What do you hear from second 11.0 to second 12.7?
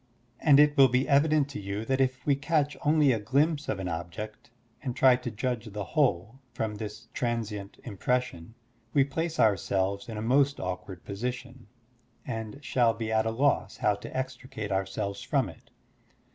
position, and